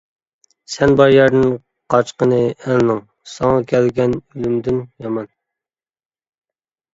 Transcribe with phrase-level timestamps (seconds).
[0.75, 1.43] سەن بار يەردىن
[1.93, 3.03] قاچقىنى ئەلنىڭ،
[3.35, 5.31] ساڭا كەلگەن ئۆلۈمدىن يامان.